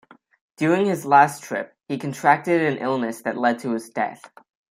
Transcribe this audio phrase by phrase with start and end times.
[0.57, 4.31] During his last trip he contracted an illness that led to his death.